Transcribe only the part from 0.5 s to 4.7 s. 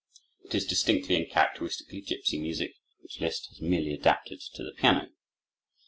is distinctly and characteristically gipsy music which Liszt has merely adapted to